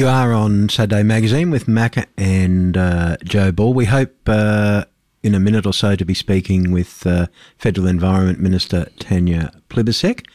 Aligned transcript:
You 0.00 0.08
are 0.08 0.32
on 0.32 0.70
Saturday 0.70 1.02
Magazine 1.02 1.50
with 1.50 1.66
Macca 1.66 2.06
and 2.16 2.74
uh, 2.74 3.18
Joe 3.22 3.52
Ball. 3.52 3.74
We 3.74 3.84
hope 3.84 4.16
uh, 4.26 4.86
in 5.22 5.34
a 5.34 5.38
minute 5.38 5.66
or 5.66 5.74
so 5.74 5.94
to 5.94 6.06
be 6.06 6.14
speaking 6.14 6.72
with 6.72 7.06
uh, 7.06 7.26
Federal 7.58 7.86
Environment 7.86 8.40
Minister 8.40 8.88
Tanya 8.98 9.52
Plibersek. 9.68 10.26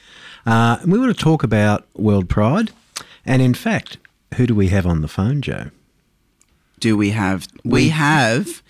Uh, 0.45 0.77
we 0.85 0.99
want 0.99 1.17
to 1.17 1.20
talk 1.20 1.41
about 1.41 1.87
World 1.95 2.29
Pride. 2.29 2.73
And 3.25 3.41
in 3.41 3.55
fact, 3.55 3.97
who 4.35 4.45
do 4.45 4.53
we 4.53 4.67
have 4.67 4.85
on 4.85 5.01
the 5.01 5.07
phone, 5.07 5.41
Joe? 5.41 5.71
Do 6.79 6.95
we 6.95 7.09
have? 7.09 7.47
We 7.63 7.89
have 7.89 8.61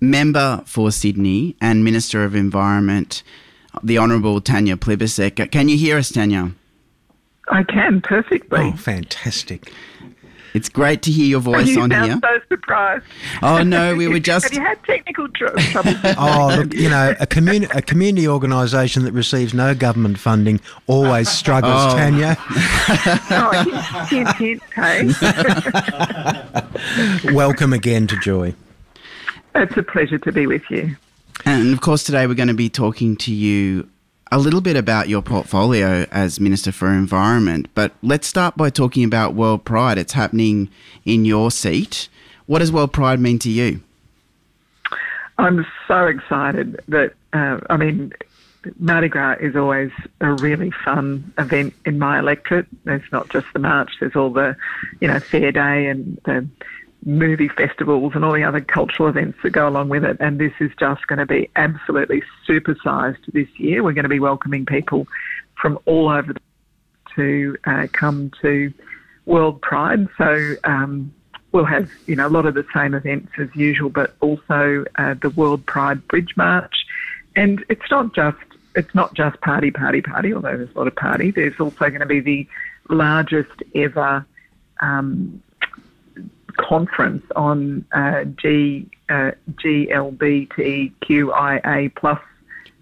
member 0.00 0.64
for 0.66 0.90
Sydney 0.90 1.54
and 1.60 1.84
Minister 1.84 2.24
of 2.24 2.34
Environment, 2.34 3.22
the 3.80 3.96
Honourable 3.96 4.40
Tanya 4.40 4.76
Plibersek. 4.76 5.52
Can 5.52 5.68
you 5.68 5.78
hear 5.78 5.96
us, 5.96 6.10
Tanya? 6.10 6.50
I 7.48 7.62
can 7.62 8.00
perfectly. 8.00 8.58
Oh, 8.58 8.72
fantastic. 8.72 9.72
It's 10.56 10.68
great 10.70 11.02
to 11.02 11.10
hear 11.12 11.26
your 11.26 11.40
voice 11.40 11.68
you 11.68 11.82
on 11.82 11.90
sound 11.90 12.10
here. 12.10 12.18
so 12.22 12.40
surprised. 12.48 13.04
Oh 13.42 13.62
no, 13.62 13.94
we 13.94 14.08
were 14.08 14.18
just 14.18 14.44
Have 14.52 14.54
you 14.54 14.60
had 14.62 14.82
technical 14.84 15.28
trouble? 15.34 15.60
Oh, 16.18 16.54
look, 16.56 16.72
you 16.72 16.88
know, 16.88 17.14
a, 17.20 17.26
communi- 17.26 17.72
a 17.74 17.82
community 17.82 18.26
organisation 18.26 19.04
that 19.04 19.12
receives 19.12 19.52
no 19.52 19.74
government 19.74 20.18
funding 20.18 20.60
always 20.86 21.28
struggles, 21.28 21.74
Oh. 21.76 21.96
Tanya. 21.96 22.36
oh, 22.40 24.08
hint, 24.08 24.28
hint, 24.36 24.62
hint, 24.72 25.12
hey. 27.24 27.32
Welcome 27.34 27.72
again 27.74 28.06
to 28.06 28.16
Joy. 28.20 28.54
it's 29.54 29.76
a 29.76 29.82
pleasure 29.82 30.18
to 30.18 30.32
be 30.32 30.46
with 30.46 30.62
you. 30.70 30.96
And 31.44 31.72
of 31.74 31.80
course, 31.82 32.02
today 32.02 32.26
we're 32.26 32.34
going 32.34 32.48
to 32.48 32.54
be 32.54 32.70
talking 32.70 33.14
to 33.18 33.32
you 33.32 33.88
a 34.36 34.38
little 34.38 34.60
bit 34.60 34.76
about 34.76 35.08
your 35.08 35.22
portfolio 35.22 36.04
as 36.10 36.38
Minister 36.38 36.70
for 36.70 36.92
Environment. 36.92 37.68
But 37.74 37.92
let's 38.02 38.26
start 38.26 38.54
by 38.54 38.68
talking 38.68 39.02
about 39.02 39.32
World 39.32 39.64
Pride. 39.64 39.96
It's 39.96 40.12
happening 40.12 40.68
in 41.06 41.24
your 41.24 41.50
seat. 41.50 42.10
What 42.44 42.58
does 42.58 42.70
World 42.70 42.92
Pride 42.92 43.18
mean 43.18 43.38
to 43.38 43.50
you? 43.50 43.80
I'm 45.38 45.64
so 45.88 46.04
excited 46.04 46.78
that, 46.88 47.14
uh, 47.32 47.60
I 47.70 47.78
mean, 47.78 48.12
Mardi 48.78 49.08
Gras 49.08 49.36
is 49.40 49.56
always 49.56 49.90
a 50.20 50.32
really 50.34 50.70
fun 50.84 51.32
event 51.38 51.72
in 51.86 51.98
my 51.98 52.18
electorate. 52.18 52.66
There's 52.84 53.10
not 53.10 53.30
just 53.30 53.46
the 53.54 53.58
march, 53.58 53.90
there's 54.00 54.16
all 54.16 54.28
the, 54.28 54.54
you 55.00 55.08
know, 55.08 55.18
fair 55.18 55.50
day 55.50 55.86
and 55.86 56.20
the 56.26 56.46
movie 57.06 57.48
festivals 57.48 58.12
and 58.14 58.24
all 58.24 58.32
the 58.32 58.42
other 58.42 58.60
cultural 58.60 59.08
events 59.08 59.38
that 59.42 59.50
go 59.50 59.68
along 59.68 59.88
with 59.88 60.04
it. 60.04 60.16
And 60.20 60.38
this 60.38 60.52
is 60.60 60.72
just 60.78 61.06
going 61.06 61.20
to 61.20 61.26
be 61.26 61.48
absolutely 61.56 62.22
supersized 62.46 63.24
this 63.32 63.48
year. 63.56 63.82
We're 63.82 63.92
going 63.92 64.02
to 64.02 64.10
be 64.10 64.20
welcoming 64.20 64.66
people 64.66 65.06
from 65.54 65.78
all 65.86 66.10
over 66.10 66.32
the 66.32 66.40
to 67.16 67.56
uh, 67.64 67.86
come 67.92 68.30
to 68.42 68.72
World 69.24 69.60
Pride. 69.62 70.06
So 70.18 70.54
um, 70.64 71.12
we'll 71.52 71.64
have 71.64 71.90
you 72.06 72.14
know 72.14 72.28
a 72.28 72.30
lot 72.30 72.46
of 72.46 72.54
the 72.54 72.66
same 72.74 72.94
events 72.94 73.32
as 73.38 73.48
usual, 73.54 73.90
but 73.90 74.14
also 74.20 74.84
uh, 74.96 75.14
the 75.14 75.30
World 75.30 75.66
Pride 75.66 76.06
Bridge 76.08 76.36
March. 76.36 76.74
And 77.34 77.64
it's 77.68 77.90
not 77.90 78.14
just 78.14 78.38
it's 78.74 78.94
not 78.94 79.14
just 79.14 79.40
party, 79.40 79.70
party, 79.70 80.02
party. 80.02 80.34
Although 80.34 80.56
there's 80.56 80.74
a 80.74 80.78
lot 80.78 80.86
of 80.86 80.94
party, 80.94 81.30
there's 81.30 81.58
also 81.58 81.88
going 81.88 82.00
to 82.00 82.06
be 82.06 82.20
the 82.20 82.46
largest 82.88 83.62
ever 83.74 84.24
um, 84.80 85.42
conference 86.56 87.24
on 87.34 87.84
uh, 87.92 88.24
G 88.24 88.88
uh, 89.08 89.32
GLBTQIA 90.66 91.94
plus 91.94 92.20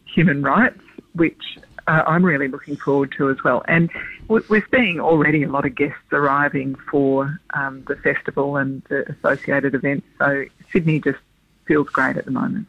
human 0.05 0.43
rights, 0.43 0.81
which 1.15 1.59
uh, 1.87 2.03
I'm 2.07 2.25
really 2.25 2.49
looking 2.49 2.77
forward 2.77 3.13
to 3.19 3.31
as 3.31 3.43
well. 3.45 3.63
And 3.69 3.91
we- 4.29 4.41
we're 4.49 4.67
seeing 4.75 5.01
already 5.01 5.43
a 5.43 5.51
lot 5.51 5.67
of 5.67 5.75
guests 5.75 5.99
arriving 6.13 6.77
for 6.91 7.39
um, 7.53 7.85
the 7.87 7.97
festival 7.97 8.57
and 8.57 8.83
the 8.89 9.11
associated 9.13 9.75
events. 9.75 10.07
So 10.19 10.45
Sydney 10.73 11.01
just 11.01 11.19
feels 11.67 11.89
great 11.89 12.17
at 12.17 12.25
the 12.25 12.31
moment. 12.31 12.67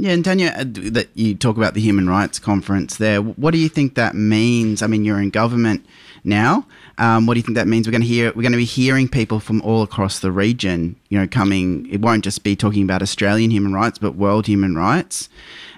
Yeah, 0.00 0.12
and 0.12 0.24
Tanya, 0.24 0.54
uh, 0.56 0.64
that 0.64 1.08
you 1.12 1.34
talk 1.34 1.58
about 1.58 1.74
the 1.74 1.80
Human 1.82 2.08
Rights 2.08 2.38
Conference 2.38 2.96
there. 2.96 3.20
What 3.20 3.50
do 3.50 3.58
you 3.58 3.68
think 3.68 3.96
that 3.96 4.14
means? 4.14 4.80
I 4.80 4.86
mean, 4.86 5.04
you're 5.04 5.20
in 5.20 5.28
government 5.28 5.84
now. 6.24 6.66
Um, 6.96 7.26
what 7.26 7.34
do 7.34 7.40
you 7.40 7.42
think 7.42 7.56
that 7.56 7.68
means? 7.68 7.86
We're 7.86 7.92
going 7.92 8.00
to 8.00 8.06
hear. 8.06 8.28
We're 8.28 8.40
going 8.40 8.52
to 8.52 8.58
be 8.58 8.64
hearing 8.64 9.08
people 9.08 9.40
from 9.40 9.60
all 9.60 9.82
across 9.82 10.20
the 10.20 10.32
region. 10.32 10.96
You 11.10 11.18
know, 11.18 11.28
coming. 11.28 11.86
It 11.90 12.00
won't 12.00 12.24
just 12.24 12.42
be 12.42 12.56
talking 12.56 12.82
about 12.82 13.02
Australian 13.02 13.50
human 13.50 13.74
rights, 13.74 13.98
but 13.98 14.14
world 14.14 14.46
human 14.46 14.74
rights, 14.74 15.28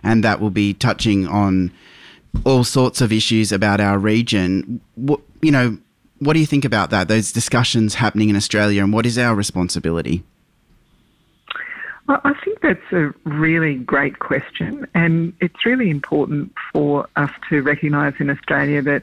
and 0.05 0.22
that 0.22 0.41
will 0.41 0.50
be 0.50 0.72
touching 0.72 1.27
on 1.27 1.72
all 2.44 2.62
sorts 2.62 3.00
of 3.00 3.12
issues 3.12 3.50
about 3.50 3.81
our 3.81 3.99
region. 3.99 4.81
What 4.94 5.21
you 5.41 5.50
know, 5.50 5.78
what 6.21 6.34
do 6.34 6.38
you 6.38 6.47
think 6.47 6.65
about 6.65 6.91
that? 6.91 7.09
Those 7.09 7.32
discussions 7.32 7.97
happening 7.97 8.28
in 8.28 8.37
Australia, 8.37 8.84
and 8.84 8.93
what 8.93 9.05
is 9.05 9.19
our 9.19 9.34
responsibility? 9.34 10.22
I 12.25 12.34
think 12.45 12.61
that's 12.61 12.93
a 12.93 13.12
really 13.25 13.77
great 13.77 14.19
question, 14.19 14.87
and 14.95 15.33
it's 15.41 15.65
really 15.65 15.91
important 15.91 16.53
for 16.73 17.09
us 17.17 17.31
to 17.49 17.62
recognise 17.62 18.15
in 18.19 18.31
Australia 18.31 18.83
that 18.83 19.03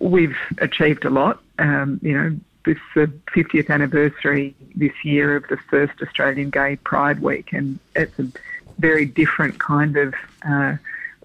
we've 0.00 0.36
achieved 0.58 1.04
a 1.04 1.10
lot. 1.10 1.42
Um, 1.58 1.98
you 2.02 2.12
know, 2.12 2.36
this 2.64 2.76
is 2.76 2.82
the 2.94 3.06
50th 3.34 3.70
anniversary 3.70 4.54
this 4.74 4.92
year 5.04 5.36
of 5.36 5.44
the 5.48 5.56
first 5.56 6.00
Australian 6.02 6.50
Gay 6.50 6.76
Pride 6.76 7.20
Week, 7.20 7.52
and 7.52 7.78
it's 7.96 8.18
a 8.18 8.28
very 8.78 9.04
different 9.04 9.58
kind 9.58 9.96
of 9.96 10.14
uh, 10.48 10.76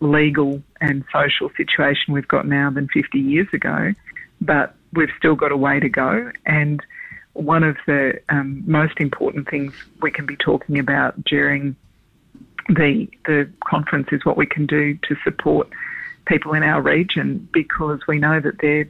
legal 0.02 0.62
and 0.82 1.04
social 1.12 1.50
situation 1.56 2.14
we've 2.14 2.28
got 2.28 2.48
now 2.48 2.70
than 2.70 2.88
50 2.88 3.20
years 3.20 3.48
ago, 3.54 3.94
but 4.42 4.76
we've 4.94 5.12
still 5.18 5.36
got 5.36 5.52
a 5.52 5.58
way 5.58 5.80
to 5.80 5.90
go. 5.90 6.32
And 6.46 6.84
one 7.34 7.64
of 7.64 7.78
the 7.88 8.20
um, 8.30 8.64
most 8.66 9.00
important 9.00 9.50
things 9.50 9.74
we 10.02 10.12
can 10.12 10.26
be 10.26 10.36
talking 10.36 10.80
about 10.80 11.24
during 11.24 11.76
the 12.70 13.08
the 13.26 13.50
conference 13.66 14.08
is 14.12 14.24
what 14.24 14.38
we 14.38 14.46
can 14.46 14.66
do 14.66 14.94
to 15.04 15.16
support 15.24 15.68
people 16.26 16.54
in 16.54 16.64
our 16.64 16.82
region 16.82 17.48
because 17.52 18.00
we 18.08 18.20
know 18.20 18.40
that 18.40 18.60
there 18.62 18.88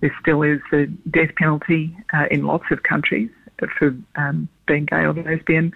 there 0.00 0.14
still 0.20 0.42
is 0.42 0.60
a 0.72 0.86
death 1.10 1.34
penalty 1.36 1.96
uh, 2.12 2.26
in 2.30 2.44
lots 2.44 2.64
of 2.70 2.82
countries 2.82 3.30
for 3.78 3.96
um, 4.16 4.48
being 4.66 4.84
gay 4.84 5.04
or 5.04 5.12
lesbian, 5.14 5.72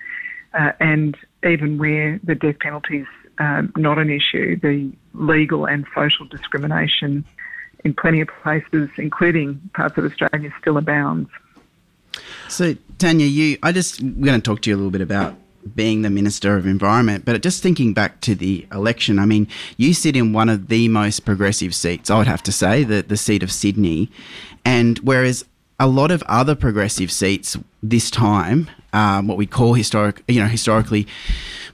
uh, 0.54 0.72
and 0.80 1.16
even 1.48 1.78
where 1.78 2.18
the 2.24 2.34
death 2.34 2.58
penalty 2.60 2.98
is 2.98 3.06
um, 3.38 3.72
not 3.76 3.98
an 3.98 4.10
issue, 4.10 4.58
the 4.60 4.90
legal 5.14 5.66
and 5.66 5.86
social 5.94 6.26
discrimination 6.26 7.24
in 7.84 7.94
plenty 7.94 8.20
of 8.20 8.28
places, 8.42 8.88
including 8.96 9.60
parts 9.74 9.96
of 9.96 10.04
Australia, 10.04 10.52
still 10.60 10.76
abounds. 10.76 11.28
So, 12.48 12.76
Tanya, 12.98 13.26
you, 13.26 13.58
I 13.62 13.72
just, 13.72 14.00
we're 14.00 14.26
going 14.26 14.40
to 14.40 14.44
talk 14.44 14.62
to 14.62 14.70
you 14.70 14.76
a 14.76 14.78
little 14.78 14.90
bit 14.90 15.00
about 15.00 15.34
being 15.74 16.02
the 16.02 16.10
Minister 16.10 16.56
of 16.56 16.66
Environment, 16.66 17.24
but 17.24 17.42
just 17.42 17.62
thinking 17.62 17.92
back 17.92 18.20
to 18.22 18.34
the 18.34 18.66
election, 18.72 19.18
I 19.18 19.26
mean, 19.26 19.48
you 19.76 19.94
sit 19.94 20.16
in 20.16 20.32
one 20.32 20.48
of 20.48 20.68
the 20.68 20.88
most 20.88 21.24
progressive 21.24 21.74
seats, 21.74 22.10
I 22.10 22.18
would 22.18 22.26
have 22.28 22.42
to 22.44 22.52
say, 22.52 22.84
the, 22.84 23.02
the 23.02 23.16
seat 23.16 23.42
of 23.42 23.50
Sydney. 23.50 24.10
And 24.64 24.98
whereas 25.00 25.44
a 25.78 25.86
lot 25.86 26.10
of 26.10 26.22
other 26.24 26.54
progressive 26.54 27.10
seats 27.10 27.56
this 27.82 28.10
time, 28.10 28.70
um, 28.96 29.26
what 29.26 29.36
we 29.36 29.44
call 29.46 29.74
historic, 29.74 30.22
you 30.26 30.40
know, 30.40 30.46
historically, 30.46 31.06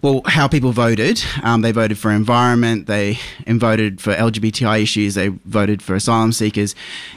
well, 0.02 0.22
how 0.26 0.48
people 0.48 0.72
voted. 0.72 1.22
Um, 1.44 1.62
they 1.62 1.70
voted 1.70 1.96
for 1.96 2.10
environment. 2.10 2.88
They 2.88 3.20
voted 3.46 4.00
for 4.00 4.12
LGBTI 4.12 4.82
issues. 4.82 5.14
They 5.14 5.28
voted 5.28 5.80
for 5.80 5.94
asylum 5.94 6.32
seekers. 6.32 6.74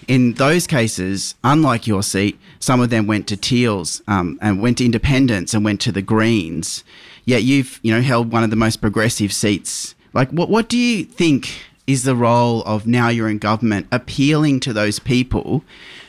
In 0.07 0.33
those 0.33 0.67
cases, 0.67 1.33
unlike 1.43 1.87
your 1.87 2.03
seat, 2.03 2.39
some 2.59 2.81
of 2.81 2.91
them 2.91 3.07
went 3.07 3.27
to 3.29 3.37
Teals 3.37 4.03
um, 4.07 4.37
and 4.43 4.61
went 4.61 4.77
to 4.77 4.85
Independents 4.85 5.55
and 5.55 5.65
went 5.65 5.81
to 5.81 5.91
the 5.91 6.03
Greens. 6.03 6.83
Yet 7.25 7.41
you've, 7.41 7.79
you 7.81 7.91
know, 7.91 8.01
held 8.01 8.31
one 8.31 8.43
of 8.43 8.51
the 8.51 8.55
most 8.55 8.81
progressive 8.81 9.33
seats. 9.33 9.95
Like, 10.13 10.29
what 10.29 10.49
what 10.49 10.69
do 10.69 10.77
you 10.77 11.03
think 11.03 11.63
is 11.87 12.03
the 12.03 12.15
role 12.15 12.61
of 12.63 12.85
now 12.85 13.09
you're 13.09 13.29
in 13.29 13.39
government 13.39 13.87
appealing 13.91 14.59
to 14.59 14.73
those 14.73 14.99
people 14.99 15.63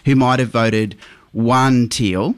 who 0.04 0.14
might 0.14 0.38
have 0.38 0.50
voted 0.50 0.96
one 1.32 1.88
Teal? 1.88 2.34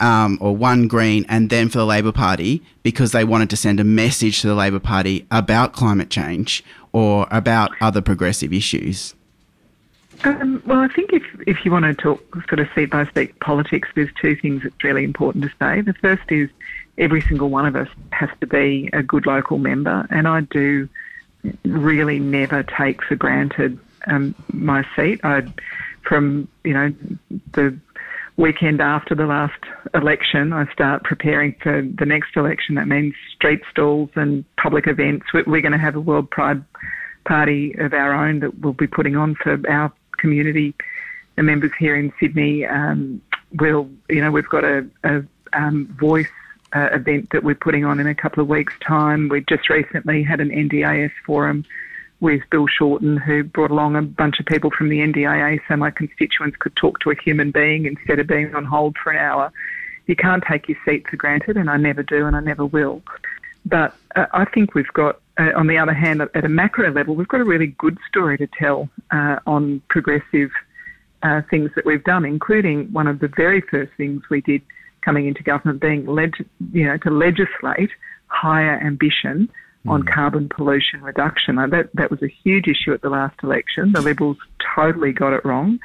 Um, 0.00 0.38
or 0.40 0.56
one 0.56 0.88
Green, 0.88 1.24
and 1.28 1.50
then 1.50 1.68
for 1.68 1.78
the 1.78 1.86
Labor 1.86 2.12
Party 2.12 2.62
because 2.82 3.12
they 3.12 3.24
wanted 3.24 3.50
to 3.50 3.56
send 3.56 3.78
a 3.78 3.84
message 3.84 4.40
to 4.40 4.48
the 4.48 4.54
Labor 4.54 4.80
Party 4.80 5.26
about 5.30 5.72
climate 5.72 6.10
change 6.10 6.64
or 6.92 7.26
about 7.30 7.70
other 7.80 8.00
progressive 8.00 8.52
issues? 8.52 9.14
Um, 10.24 10.62
well, 10.66 10.80
I 10.80 10.88
think 10.88 11.12
if, 11.12 11.22
if 11.46 11.64
you 11.64 11.70
want 11.70 11.84
to 11.84 11.94
talk 11.94 12.20
sort 12.48 12.60
of 12.60 12.68
seat 12.74 12.90
by 12.90 13.08
seat 13.14 13.38
politics, 13.40 13.88
there's 13.94 14.10
two 14.20 14.36
things 14.36 14.62
that's 14.62 14.84
really 14.84 15.04
important 15.04 15.44
to 15.44 15.50
say. 15.58 15.80
The 15.80 15.94
first 15.94 16.30
is 16.30 16.50
every 16.98 17.22
single 17.22 17.48
one 17.48 17.64
of 17.64 17.76
us 17.76 17.88
has 18.12 18.28
to 18.40 18.46
be 18.46 18.90
a 18.92 19.02
good 19.02 19.24
local 19.24 19.58
member, 19.58 20.06
and 20.10 20.28
I 20.28 20.42
do 20.42 20.88
really 21.64 22.18
never 22.18 22.62
take 22.62 23.02
for 23.02 23.16
granted 23.16 23.78
um, 24.06 24.34
my 24.52 24.84
seat. 24.94 25.20
I, 25.24 25.50
from 26.02 26.48
you 26.64 26.74
know 26.74 26.92
the 27.52 27.76
weekend 28.40 28.80
after 28.80 29.14
the 29.14 29.26
last 29.26 29.62
election, 29.94 30.52
I 30.52 30.70
start 30.72 31.04
preparing 31.04 31.54
for 31.62 31.82
the 31.82 32.06
next 32.06 32.36
election. 32.36 32.74
That 32.74 32.88
means 32.88 33.14
street 33.34 33.60
stalls 33.70 34.08
and 34.14 34.44
public 34.56 34.86
events. 34.86 35.26
We're 35.32 35.60
going 35.60 35.72
to 35.72 35.78
have 35.78 35.94
a 35.94 36.00
World 36.00 36.30
Pride 36.30 36.64
party 37.26 37.74
of 37.78 37.92
our 37.92 38.12
own 38.12 38.40
that 38.40 38.58
we'll 38.60 38.72
be 38.72 38.86
putting 38.86 39.14
on 39.14 39.36
for 39.36 39.60
our 39.68 39.92
community 40.18 40.74
the 41.36 41.42
members 41.42 41.70
here 41.78 41.96
in 41.96 42.12
Sydney. 42.18 42.66
Um, 42.66 43.20
will 43.58 43.88
you 44.08 44.20
know 44.20 44.30
we've 44.30 44.48
got 44.48 44.64
a, 44.64 44.86
a 45.04 45.22
um, 45.52 45.94
voice 45.98 46.28
uh, 46.74 46.88
event 46.92 47.30
that 47.32 47.42
we're 47.44 47.54
putting 47.54 47.84
on 47.84 48.00
in 48.00 48.06
a 48.06 48.14
couple 48.14 48.42
of 48.42 48.48
weeks' 48.48 48.74
time. 48.86 49.28
We 49.28 49.44
just 49.48 49.68
recently 49.68 50.22
had 50.22 50.40
an 50.40 50.50
NDIS 50.50 51.12
forum 51.26 51.64
with 52.20 52.42
Bill 52.50 52.66
Shorten, 52.66 53.16
who 53.16 53.42
brought 53.42 53.70
along 53.70 53.96
a 53.96 54.02
bunch 54.02 54.40
of 54.40 54.46
people 54.46 54.70
from 54.70 54.88
the 54.88 54.98
NDIA 54.98 55.58
so 55.66 55.76
my 55.76 55.90
constituents 55.90 56.56
could 56.58 56.76
talk 56.76 57.00
to 57.00 57.10
a 57.10 57.14
human 57.14 57.50
being 57.50 57.86
instead 57.86 58.18
of 58.18 58.26
being 58.26 58.54
on 58.54 58.64
hold 58.64 58.96
for 59.02 59.10
an 59.10 59.18
hour. 59.18 59.52
You 60.06 60.16
can't 60.16 60.44
take 60.48 60.68
your 60.68 60.78
seat 60.84 61.06
for 61.08 61.16
granted, 61.16 61.56
and 61.56 61.70
I 61.70 61.76
never 61.76 62.02
do, 62.02 62.26
and 62.26 62.36
I 62.36 62.40
never 62.40 62.66
will. 62.66 63.02
But 63.64 63.94
uh, 64.16 64.26
I 64.32 64.44
think 64.44 64.74
we've 64.74 64.92
got, 64.92 65.20
uh, 65.38 65.50
on 65.56 65.66
the 65.66 65.78
other 65.78 65.94
hand, 65.94 66.20
at 66.20 66.44
a 66.44 66.48
macro 66.48 66.90
level, 66.92 67.14
we've 67.14 67.28
got 67.28 67.40
a 67.40 67.44
really 67.44 67.68
good 67.78 67.98
story 68.08 68.36
to 68.38 68.46
tell 68.58 68.88
uh, 69.10 69.36
on 69.46 69.82
progressive 69.88 70.50
uh, 71.22 71.42
things 71.50 71.70
that 71.76 71.86
we've 71.86 72.04
done, 72.04 72.24
including 72.24 72.92
one 72.92 73.06
of 73.06 73.20
the 73.20 73.28
very 73.28 73.60
first 73.60 73.92
things 73.96 74.22
we 74.30 74.40
did 74.40 74.62
coming 75.02 75.26
into 75.26 75.42
government 75.42 75.80
being 75.80 76.06
leg- 76.06 76.46
you 76.72 76.84
know, 76.84 76.96
to 76.98 77.10
legislate 77.10 77.90
higher 78.26 78.78
ambition 78.80 79.50
on 79.88 80.02
mm. 80.02 80.12
carbon 80.12 80.48
pollution 80.48 81.02
reduction. 81.02 81.56
That 81.56 81.90
that 81.94 82.10
was 82.10 82.22
a 82.22 82.28
huge 82.28 82.68
issue 82.68 82.92
at 82.92 83.02
the 83.02 83.10
last 83.10 83.36
election. 83.42 83.92
The 83.92 84.00
Liberals 84.00 84.38
totally 84.74 85.12
got 85.12 85.32
it 85.32 85.44
wrong. 85.44 85.78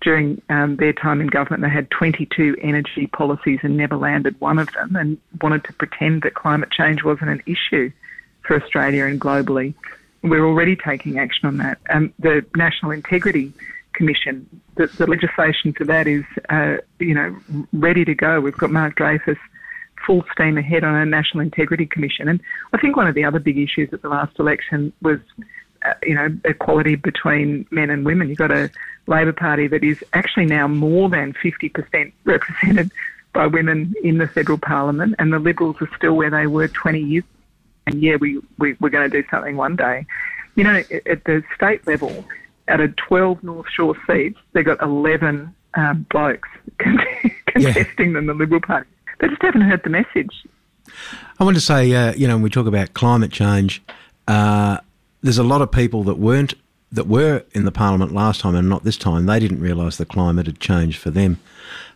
During 0.00 0.42
um, 0.48 0.76
their 0.76 0.92
time 0.92 1.20
in 1.20 1.28
government, 1.28 1.62
they 1.62 1.68
had 1.68 1.88
22 1.92 2.56
energy 2.60 3.06
policies 3.06 3.60
and 3.62 3.76
never 3.76 3.96
landed 3.96 4.40
one 4.40 4.58
of 4.58 4.72
them, 4.72 4.96
and 4.96 5.18
wanted 5.40 5.64
to 5.64 5.72
pretend 5.74 6.22
that 6.22 6.34
climate 6.34 6.72
change 6.72 7.04
wasn't 7.04 7.30
an 7.30 7.42
issue 7.46 7.92
for 8.42 8.60
Australia 8.60 9.04
and 9.04 9.20
globally. 9.20 9.74
We're 10.22 10.44
already 10.44 10.76
taking 10.76 11.18
action 11.18 11.46
on 11.46 11.58
that. 11.58 11.78
Um, 11.90 12.12
the 12.18 12.44
National 12.56 12.90
Integrity 12.90 13.52
Commission, 13.92 14.48
the, 14.74 14.86
the 14.86 15.06
legislation 15.06 15.72
for 15.72 15.84
that 15.84 16.06
is, 16.08 16.24
uh, 16.48 16.76
you 16.98 17.14
know, 17.14 17.36
ready 17.72 18.04
to 18.04 18.14
go. 18.14 18.40
We've 18.40 18.56
got 18.56 18.70
Mark 18.70 18.96
Dreyfus 18.96 19.38
full 20.06 20.24
steam 20.32 20.58
ahead 20.58 20.84
on 20.84 20.94
a 20.94 21.04
National 21.04 21.40
Integrity 21.40 21.86
Commission. 21.86 22.28
And 22.28 22.40
I 22.72 22.78
think 22.78 22.96
one 22.96 23.06
of 23.06 23.14
the 23.14 23.24
other 23.24 23.38
big 23.38 23.58
issues 23.58 23.92
at 23.92 24.02
the 24.02 24.08
last 24.08 24.38
election 24.38 24.92
was, 25.02 25.18
uh, 25.84 25.94
you 26.02 26.14
know, 26.14 26.28
equality 26.44 26.96
between 26.96 27.66
men 27.70 27.90
and 27.90 28.04
women. 28.04 28.28
You've 28.28 28.38
got 28.38 28.52
a 28.52 28.70
Labor 29.06 29.32
Party 29.32 29.66
that 29.68 29.82
is 29.82 30.02
actually 30.12 30.46
now 30.46 30.68
more 30.68 31.08
than 31.08 31.32
50% 31.34 32.12
represented 32.24 32.90
by 33.32 33.46
women 33.46 33.94
in 34.02 34.18
the 34.18 34.26
federal 34.26 34.58
parliament, 34.58 35.14
and 35.18 35.32
the 35.32 35.38
Liberals 35.38 35.76
are 35.80 35.88
still 35.96 36.14
where 36.14 36.30
they 36.30 36.46
were 36.46 36.68
20 36.68 37.00
years. 37.00 37.24
And 37.86 38.02
yeah, 38.02 38.16
we, 38.16 38.40
we 38.58 38.76
we're 38.80 38.90
going 38.90 39.10
to 39.10 39.22
do 39.22 39.26
something 39.30 39.56
one 39.56 39.74
day. 39.76 40.06
You 40.54 40.64
know, 40.64 40.82
at 41.06 41.24
the 41.24 41.42
state 41.56 41.86
level, 41.86 42.24
out 42.68 42.80
of 42.80 42.94
12 42.96 43.42
North 43.42 43.66
Shore 43.74 43.96
seats, 44.06 44.38
they've 44.52 44.64
got 44.64 44.82
11 44.82 45.54
um, 45.74 46.06
blokes 46.10 46.48
contesting 47.46 48.08
yeah. 48.08 48.12
them, 48.12 48.26
the 48.26 48.34
Liberal 48.34 48.60
Party. 48.60 48.88
They 49.22 49.28
just 49.28 49.40
haven't 49.40 49.62
heard 49.62 49.82
the 49.84 49.90
message. 49.90 50.44
I 51.38 51.44
want 51.44 51.56
to 51.56 51.60
say, 51.60 51.94
uh, 51.94 52.12
you 52.14 52.26
know, 52.26 52.34
when 52.34 52.42
we 52.42 52.50
talk 52.50 52.66
about 52.66 52.92
climate 52.92 53.30
change, 53.30 53.80
uh, 54.26 54.78
there's 55.22 55.38
a 55.38 55.44
lot 55.44 55.62
of 55.62 55.70
people 55.70 56.02
that 56.04 56.18
weren't 56.18 56.54
that 56.90 57.06
were 57.06 57.44
in 57.52 57.64
the 57.64 57.72
parliament 57.72 58.12
last 58.12 58.40
time 58.40 58.54
and 58.56 58.68
not 58.68 58.82
this 58.82 58.98
time. 58.98 59.26
They 59.26 59.38
didn't 59.38 59.60
realise 59.60 59.96
the 59.96 60.04
climate 60.04 60.46
had 60.46 60.58
changed 60.58 60.98
for 60.98 61.10
them. 61.10 61.38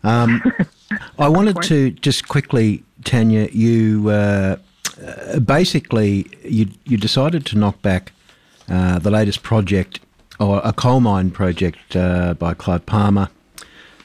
Um, 0.05 0.41
I 1.19 1.29
wanted 1.29 1.61
to 1.65 1.91
just 1.91 2.29
quickly, 2.29 2.85
Tanya, 3.05 3.49
you 3.53 4.09
uh, 4.09 4.57
uh, 5.05 5.41
basically 5.41 6.31
you 6.45 6.69
you 6.85 6.97
decided 6.97 7.45
to 7.47 7.59
knock 7.59 7.83
back 7.83 8.13
uh, 8.69 9.01
the 9.01 9.11
latest 9.11 9.43
project 9.43 9.99
or 10.39 10.61
a 10.63 10.73
coal 10.73 11.01
mine 11.01 11.33
project 11.33 11.97
uh, 11.97 12.35
by 12.35 12.55
Clive 12.55 12.87
Palmer 12.87 13.31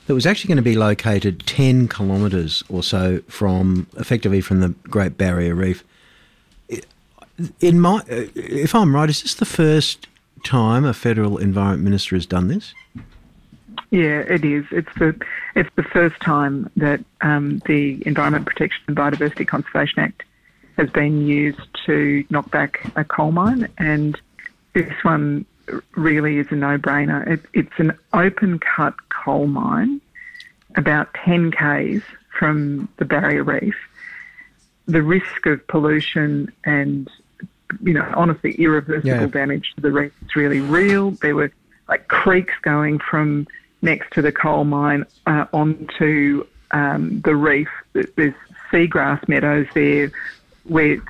that 0.08 0.14
was 0.14 0.26
actually 0.26 0.50
going 0.50 0.58
to 0.58 0.64
be 0.64 0.76
located 0.76 1.46
10 1.46 1.88
kilometres 1.88 2.64
or 2.70 2.84
so 2.84 3.22
from, 3.28 3.88
effectively 3.98 4.42
from 4.42 4.60
the 4.60 4.70
Great 4.84 5.18
Barrier 5.18 5.56
Reef. 5.56 5.84
In 7.60 7.80
my, 7.80 8.02
if 8.08 8.76
I'm 8.76 8.94
right, 8.96 9.10
is 9.10 9.22
this 9.22 9.36
the 9.36 9.46
first 9.46 10.08
time 10.44 10.86
a 10.86 10.94
federal 10.94 11.38
environment 11.38 11.84
minister 11.84 12.16
has 12.16 12.26
done 12.26 12.48
this? 12.48 12.74
Yeah, 13.92 14.20
it 14.20 14.46
is. 14.46 14.66
It's 14.72 14.94
the 14.98 15.20
it's 15.54 15.70
the 15.76 15.84
first 15.84 16.20
time 16.22 16.70
that 16.78 17.04
um, 17.22 17.62
the 17.66 18.02
Environment 18.06 18.46
Protection 18.46 18.82
and 18.88 18.96
Biodiversity 18.96 19.46
Conservation 19.46 20.00
Act 20.00 20.24
has 20.78 20.90
been 20.90 21.28
used 21.28 21.60
to 21.86 22.24
knock 22.30 22.50
back 22.52 22.90
a 22.96 23.04
coal 23.04 23.32
mine, 23.32 23.68
and 23.78 24.20
this 24.74 24.92
one 25.02 25.46
really 25.96 26.38
is 26.38 26.48
a 26.52 26.56
no-brainer. 26.56 27.28
It, 27.28 27.42
it's 27.54 27.78
an 27.78 27.98
open-cut 28.14 28.94
coal 29.10 29.48
mine, 29.48 30.02
about 30.76 31.14
10 31.26 31.52
k's 31.52 32.02
from 32.38 32.90
the 32.98 33.06
barrier 33.06 33.44
reef. 33.44 33.76
The 34.88 35.02
risk 35.02 35.46
of 35.46 35.66
pollution 35.68 36.52
and, 36.64 37.10
you 37.84 37.94
know, 37.94 38.12
honestly, 38.16 38.54
irreversible 38.54 39.08
yeah. 39.08 39.26
damage 39.28 39.74
to 39.76 39.82
the 39.82 39.92
reef 39.92 40.14
is 40.24 40.36
really 40.36 40.60
real. 40.60 41.12
There 41.12 41.36
were 41.36 41.52
like 41.88 42.08
creeks 42.08 42.54
going 42.62 43.00
from 43.00 43.48
next 43.82 44.14
to 44.14 44.22
the 44.22 44.32
coal 44.32 44.64
mine 44.64 45.06
uh, 45.28 45.46
onto 45.54 46.46
um, 46.72 47.22
the 47.22 47.36
reef. 47.36 47.70
There's 47.94 48.34
seagrass 48.72 49.28
meadows 49.28 49.68
there 49.74 50.12
where 50.64 51.02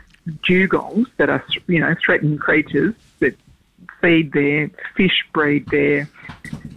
dugongs 0.44 1.08
that 1.18 1.30
are, 1.30 1.44
you 1.68 1.80
know, 1.80 1.96
threatened 2.04 2.40
creatures 2.40 2.96
that 3.20 3.36
feed 4.02 4.34
there, 4.34 4.70
fish 4.96 5.24
breed 5.34 5.66
there. 5.68 6.10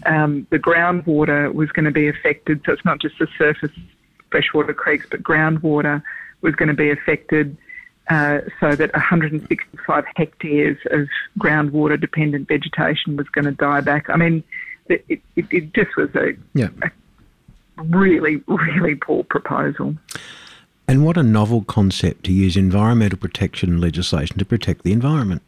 Um, 0.06 0.46
the 0.50 0.58
groundwater 0.58 1.52
was 1.52 1.70
going 1.72 1.86
to 1.86 1.90
be 1.90 2.08
affected, 2.08 2.62
so 2.64 2.72
it's 2.72 2.84
not 2.84 3.00
just 3.00 3.18
the 3.18 3.28
surface 3.38 3.72
freshwater 4.30 4.74
creeks, 4.74 5.06
but 5.10 5.22
groundwater 5.22 6.02
was 6.40 6.54
going 6.54 6.68
to 6.68 6.74
be 6.74 6.90
affected. 6.90 7.56
Uh, 8.10 8.40
so 8.60 8.74
that 8.74 8.92
165 8.92 10.04
hectares 10.14 10.76
of 10.90 11.08
groundwater 11.38 11.98
dependent 11.98 12.46
vegetation 12.46 13.16
was 13.16 13.26
going 13.30 13.46
to 13.46 13.52
die 13.52 13.80
back. 13.80 14.10
I 14.10 14.16
mean, 14.16 14.44
it, 14.86 15.04
it, 15.08 15.20
it 15.36 15.72
just 15.72 15.96
was 15.96 16.14
a, 16.14 16.34
yeah. 16.52 16.68
a 16.82 17.82
really, 17.84 18.42
really 18.46 18.94
poor 18.94 19.24
proposal. 19.24 19.96
And 20.86 21.04
what 21.04 21.16
a 21.16 21.22
novel 21.22 21.62
concept 21.62 22.24
to 22.24 22.32
use 22.32 22.58
environmental 22.58 23.18
protection 23.18 23.80
legislation 23.80 24.36
to 24.36 24.44
protect 24.44 24.82
the 24.82 24.92
environment. 24.92 25.42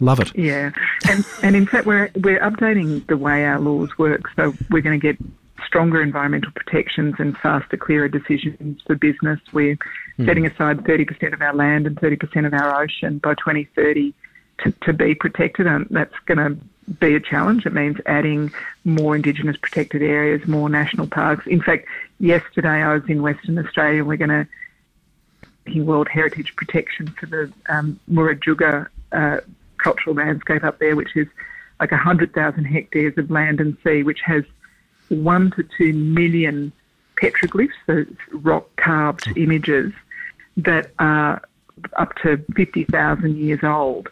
Love 0.00 0.20
it. 0.20 0.36
Yeah, 0.36 0.72
and 1.08 1.24
and 1.42 1.56
in 1.56 1.66
fact 1.66 1.86
we're 1.86 2.10
we're 2.16 2.40
updating 2.40 3.06
the 3.06 3.16
way 3.16 3.44
our 3.44 3.60
laws 3.60 3.96
work, 3.98 4.22
so 4.36 4.54
we're 4.70 4.82
going 4.82 4.98
to 4.98 5.12
get 5.12 5.18
stronger 5.66 6.02
environmental 6.02 6.50
protections 6.52 7.14
and 7.18 7.36
faster, 7.38 7.76
clearer 7.76 8.08
decisions 8.08 8.80
for 8.86 8.94
business. 8.94 9.40
We're 9.52 9.76
mm. 10.18 10.26
setting 10.26 10.46
aside 10.46 10.78
30% 10.78 11.32
of 11.32 11.40
our 11.40 11.54
land 11.54 11.86
and 11.86 11.96
30% 11.96 12.46
of 12.46 12.52
our 12.52 12.82
ocean 12.82 13.18
by 13.18 13.34
2030 13.34 14.12
to, 14.58 14.72
to 14.82 14.92
be 14.92 15.14
protected, 15.14 15.66
and 15.66 15.86
that's 15.90 16.18
going 16.26 16.38
to 16.38 16.56
be 17.00 17.14
a 17.14 17.20
challenge. 17.20 17.64
It 17.66 17.72
means 17.72 17.96
adding 18.06 18.52
more 18.84 19.14
Indigenous 19.16 19.56
protected 19.56 20.02
areas, 20.02 20.46
more 20.46 20.68
national 20.68 21.06
parks. 21.06 21.46
In 21.46 21.62
fact, 21.62 21.86
yesterday 22.18 22.82
I 22.82 22.94
was 22.94 23.02
in 23.08 23.22
Western 23.22 23.58
Australia. 23.58 24.00
And 24.00 24.08
we're 24.08 24.16
going 24.16 24.30
to 24.30 24.46
be 25.64 25.80
World 25.80 26.08
Heritage 26.08 26.54
Protection 26.56 27.08
for 27.18 27.26
the 27.26 27.52
um, 27.68 27.98
Murujuga 28.10 28.88
uh, 29.12 29.38
cultural 29.78 30.14
landscape 30.14 30.64
up 30.64 30.78
there, 30.78 30.96
which 30.96 31.16
is 31.16 31.26
like 31.80 31.90
100,000 31.90 32.64
hectares 32.64 33.16
of 33.18 33.30
land 33.30 33.60
and 33.60 33.76
sea, 33.84 34.02
which 34.02 34.20
has 34.24 34.44
one 35.08 35.50
to 35.52 35.66
two 35.76 35.92
million 35.92 36.72
petroglyphs, 37.20 37.70
so 37.86 38.04
rock 38.32 38.68
carved 38.76 39.26
hmm. 39.26 39.32
images 39.36 39.92
that 40.56 40.90
are 40.98 41.42
up 41.96 42.14
to 42.22 42.36
50,000 42.54 43.36
years 43.36 43.60
old. 43.62 44.08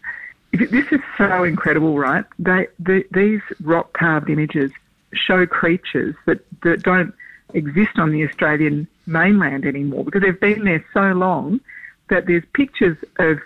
This 0.53 0.87
is 0.91 1.01
so 1.17 1.45
incredible, 1.45 1.97
right? 1.97 2.25
They, 2.39 2.67
the, 2.79 3.05
these 3.13 3.41
rock 3.63 3.93
carved 3.93 4.29
images 4.29 4.73
show 5.15 5.47
creatures 5.47 6.15
that, 6.27 6.41
that 6.63 6.83
don't 6.83 7.15
exist 7.55 7.99
on 7.99 8.11
the 8.11 8.27
Australian 8.27 8.89
mainland 9.07 9.65
anymore 9.65 10.05
because 10.05 10.23
they've 10.23 10.41
been 10.41 10.65
there 10.65 10.85
so 10.93 11.13
long 11.13 11.61
that 12.09 12.27
there's 12.27 12.45
pictures 12.53 12.97
of 13.19 13.39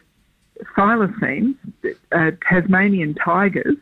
thylacines, 0.76 1.56
uh, 2.12 2.30
Tasmanian 2.49 3.14
tigers, 3.14 3.76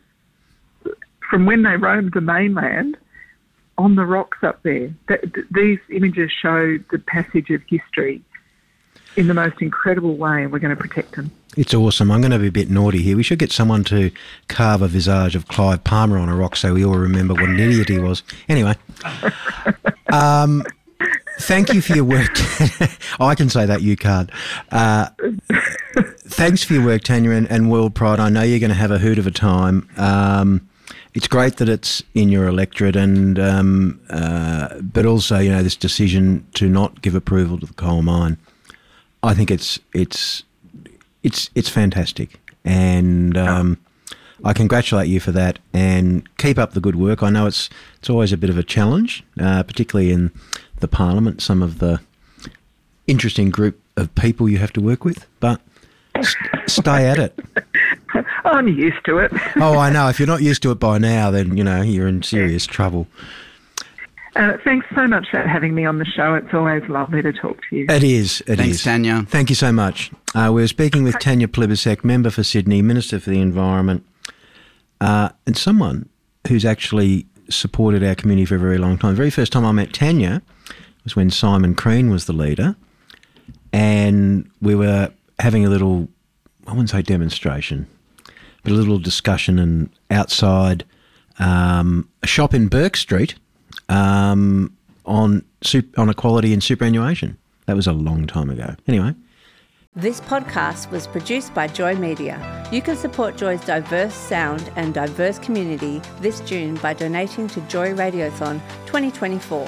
from 1.29 1.45
when 1.45 1.63
they 1.63 1.75
roamed 1.77 2.13
the 2.13 2.21
mainland 2.21 2.97
on 3.77 3.95
the 3.95 4.05
rocks 4.05 4.39
up 4.43 4.61
there. 4.63 4.93
Th- 5.07 5.21
th- 5.21 5.47
these 5.51 5.79
images 5.89 6.31
show 6.31 6.77
the 6.91 6.99
passage 6.99 7.49
of 7.49 7.61
history 7.67 8.21
in 9.15 9.27
the 9.27 9.33
most 9.33 9.61
incredible 9.61 10.15
way, 10.15 10.43
and 10.43 10.51
we're 10.51 10.59
going 10.59 10.75
to 10.75 10.81
protect 10.81 11.15
them. 11.15 11.31
It's 11.55 11.73
awesome. 11.73 12.11
I'm 12.11 12.21
going 12.21 12.31
to 12.31 12.39
be 12.39 12.47
a 12.47 12.51
bit 12.51 12.69
naughty 12.69 13.01
here. 13.01 13.15
We 13.15 13.23
should 13.23 13.37
get 13.37 13.51
someone 13.51 13.83
to 13.85 14.11
carve 14.47 14.81
a 14.81 14.87
visage 14.87 15.35
of 15.35 15.47
Clive 15.47 15.83
Palmer 15.83 16.17
on 16.17 16.29
a 16.29 16.35
rock 16.35 16.55
so 16.55 16.73
we 16.73 16.83
all 16.83 16.97
remember 16.97 17.35
what 17.35 17.49
an 17.49 17.59
idiot 17.59 17.89
he 17.89 17.99
was. 17.99 18.23
Anyway, 18.49 18.73
um, 20.11 20.63
thank 21.39 21.71
you 21.73 21.81
for 21.81 21.95
your 21.95 22.05
work. 22.05 22.31
I 23.19 23.35
can 23.35 23.49
say 23.49 23.67
that, 23.67 23.81
you 23.81 23.95
can't. 23.95 24.31
Uh, 24.71 25.09
thanks 26.33 26.63
for 26.63 26.73
your 26.73 26.83
work, 26.83 27.03
Tanya, 27.03 27.31
and, 27.31 27.49
and, 27.49 27.69
World 27.69 27.93
Pride. 27.93 28.19
I 28.19 28.29
know 28.29 28.41
you're 28.41 28.59
going 28.59 28.69
to 28.69 28.75
have 28.75 28.91
a 28.91 28.97
hoot 28.97 29.19
of 29.19 29.27
a 29.27 29.31
time. 29.31 29.87
Um, 29.97 30.67
it's 31.13 31.27
great 31.27 31.57
that 31.57 31.69
it's 31.69 32.01
in 32.15 32.29
your 32.29 32.47
electorate, 32.47 32.95
and 32.95 33.37
um, 33.37 34.01
uh, 34.09 34.79
but 34.81 35.05
also, 35.05 35.37
you 35.37 35.51
know, 35.51 35.61
this 35.61 35.75
decision 35.75 36.45
to 36.55 36.67
not 36.67 37.01
give 37.01 37.13
approval 37.13 37.59
to 37.59 37.67
the 37.67 37.73
coal 37.73 38.01
mine. 38.01 38.37
I 39.21 39.33
think 39.33 39.51
it's 39.51 39.79
it's 39.93 40.43
it's 41.21 41.49
it's 41.53 41.69
fantastic, 41.69 42.39
and 42.65 43.37
um, 43.37 43.77
I 44.43 44.53
congratulate 44.53 45.07
you 45.07 45.19
for 45.19 45.31
that. 45.31 45.59
And 45.71 46.27
keep 46.37 46.57
up 46.57 46.73
the 46.73 46.81
good 46.81 46.95
work. 46.95 47.21
I 47.21 47.29
know 47.29 47.45
it's 47.45 47.69
it's 47.99 48.09
always 48.09 48.33
a 48.33 48.37
bit 48.37 48.49
of 48.49 48.57
a 48.57 48.63
challenge, 48.63 49.23
uh, 49.39 49.61
particularly 49.63 50.11
in 50.11 50.31
the 50.79 50.87
parliament. 50.87 51.41
Some 51.41 51.61
of 51.61 51.77
the 51.77 52.01
interesting 53.05 53.51
group 53.51 53.79
of 53.95 54.13
people 54.15 54.49
you 54.49 54.57
have 54.57 54.73
to 54.73 54.81
work 54.81 55.05
with, 55.05 55.27
but 55.39 55.61
st- 56.21 56.69
stay 56.69 57.07
at 57.07 57.19
it. 57.19 57.39
I'm 58.45 58.67
used 58.67 59.03
to 59.05 59.17
it. 59.17 59.31
oh, 59.57 59.77
I 59.77 59.89
know. 59.89 60.09
If 60.09 60.19
you're 60.19 60.27
not 60.27 60.41
used 60.41 60.61
to 60.63 60.71
it 60.71 60.79
by 60.79 60.97
now, 60.97 61.31
then 61.31 61.57
you 61.57 61.63
know 61.63 61.81
you're 61.81 62.07
in 62.07 62.23
serious 62.23 62.65
trouble. 62.65 63.07
Uh, 64.35 64.57
thanks 64.63 64.87
so 64.95 65.07
much 65.07 65.27
for 65.29 65.39
having 65.41 65.75
me 65.75 65.85
on 65.85 65.99
the 65.99 66.05
show. 66.05 66.33
It's 66.33 66.53
always 66.53 66.81
lovely 66.89 67.21
to 67.21 67.31
talk 67.31 67.57
to 67.69 67.75
you. 67.75 67.85
It 67.87 68.03
is. 68.03 68.41
It 68.47 68.57
Thanks, 68.57 68.77
is. 68.77 68.83
Tanya. 68.83 69.25
Thank 69.27 69.49
you 69.49 69.55
so 69.55 69.71
much. 69.71 70.11
Uh, 70.33 70.49
we're 70.51 70.67
speaking 70.67 71.03
with 71.03 71.19
Tanya 71.19 71.47
Plibersek, 71.47 72.03
member 72.03 72.31
for 72.31 72.41
Sydney, 72.43 72.81
Minister 72.81 73.19
for 73.19 73.29
the 73.29 73.39
Environment, 73.39 74.03
uh, 74.99 75.29
and 75.45 75.55
someone 75.55 76.09
who's 76.47 76.65
actually 76.65 77.27
supported 77.49 78.03
our 78.03 78.15
community 78.15 78.45
for 78.45 78.55
a 78.55 78.59
very 78.59 78.79
long 78.79 78.97
time. 78.97 79.11
The 79.11 79.17
very 79.17 79.29
first 79.29 79.51
time 79.51 79.65
I 79.65 79.71
met 79.71 79.93
Tanya 79.93 80.41
was 81.03 81.15
when 81.15 81.29
Simon 81.29 81.75
Crean 81.75 82.09
was 82.09 82.25
the 82.25 82.33
leader, 82.33 82.75
and 83.71 84.49
we 84.61 84.73
were 84.73 85.11
having 85.43 85.65
a 85.65 85.69
little, 85.69 86.07
I 86.65 86.71
wouldn't 86.71 86.89
say 86.89 87.01
demonstration, 87.01 87.85
but 88.63 88.71
a 88.71 88.75
little 88.75 88.97
discussion 88.97 89.59
and 89.59 89.89
outside 90.09 90.85
um, 91.37 92.09
a 92.23 92.27
shop 92.27 92.53
in 92.53 92.69
Bourke 92.69 92.95
Street 92.95 93.35
um, 93.89 94.75
on 95.05 95.43
on 95.97 96.09
equality 96.09 96.53
and 96.53 96.63
superannuation. 96.63 97.37
That 97.65 97.75
was 97.75 97.87
a 97.87 97.93
long 97.93 98.25
time 98.25 98.49
ago. 98.49 98.75
Anyway. 98.87 99.15
This 99.95 100.21
podcast 100.21 100.89
was 100.89 101.05
produced 101.05 101.53
by 101.53 101.67
Joy 101.67 101.95
Media. 101.95 102.35
You 102.71 102.81
can 102.81 102.95
support 102.95 103.37
Joy's 103.37 103.63
diverse 103.63 104.15
sound 104.15 104.71
and 104.75 104.93
diverse 104.93 105.37
community 105.37 106.01
this 106.19 106.39
June 106.41 106.75
by 106.75 106.93
donating 106.93 107.47
to 107.49 107.61
Joy 107.61 107.93
Radiothon 107.93 108.59
2024. 108.87 109.67